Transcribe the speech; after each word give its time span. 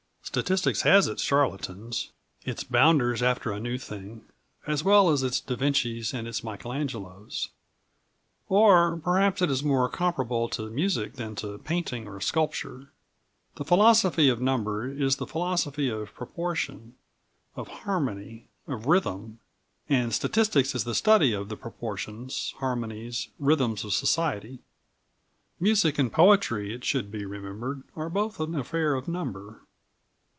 Statistics 0.23 0.83
has 0.83 1.09
its 1.09 1.21
charlatans, 1.23 2.13
its 2.45 2.63
bounders 2.63 3.21
after 3.21 3.51
a 3.51 3.59
new 3.59 3.77
thing, 3.77 4.23
as 4.65 4.81
well 4.81 5.09
as 5.09 5.23
its 5.23 5.41
Da 5.41 5.57
Vincis 5.57 6.13
and 6.13 6.25
its 6.25 6.39
Michelangelos. 6.39 7.49
Or, 8.47 8.95
perhaps 9.03 9.41
it 9.41 9.51
is 9.51 9.61
more 9.61 9.89
comparable 9.89 10.47
to 10.49 10.69
music 10.69 11.15
than 11.15 11.35
to 11.37 11.57
painting 11.57 12.07
or 12.07 12.21
sculpture. 12.21 12.93
The 13.55 13.65
philosophy 13.65 14.29
of 14.29 14.39
number 14.39 14.89
is 14.89 15.17
the 15.17 15.27
philosophy 15.27 15.89
of 15.89 16.13
proportion, 16.13 16.95
of 17.57 17.67
harmony, 17.67 18.47
of 18.67 18.85
rhythm, 18.85 19.39
and 19.89 20.13
statistics 20.13 20.73
is 20.73 20.85
the 20.85 20.95
study 20.95 21.33
of 21.33 21.49
the 21.49 21.57
proportions, 21.57 22.53
harmonies, 22.59 23.27
rhythms 23.37 23.83
of 23.83 23.91
society. 23.91 24.59
Music 25.59 25.99
and 25.99 26.09
poetry, 26.09 26.73
it 26.73 26.85
should 26.85 27.11
be 27.11 27.25
remembered, 27.25 27.83
are 27.97 28.09
both 28.09 28.39
an 28.39 28.55
affair 28.55 28.95
of 28.95 29.09
number. 29.09 29.63